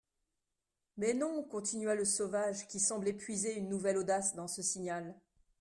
[0.97, 1.43] Mais non!
[1.43, 5.13] continua le sauvage, qui semblait puiser une nouvelle audace dans ce signal.